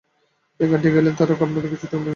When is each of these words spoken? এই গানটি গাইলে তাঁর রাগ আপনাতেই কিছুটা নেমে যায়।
এই 0.59 0.67
গানটি 0.71 0.87
গাইলে 0.93 1.11
তাঁর 1.17 1.27
রাগ 1.29 1.39
আপনাতেই 1.45 1.71
কিছুটা 1.73 1.95
নেমে 1.95 1.99
যায়। 1.99 2.09